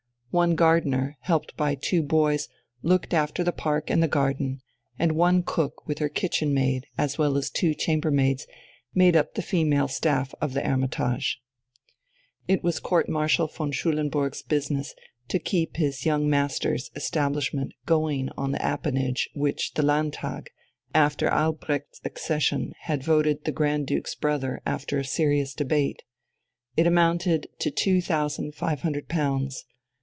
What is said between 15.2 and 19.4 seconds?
to keep his young master's establishment going on the apanage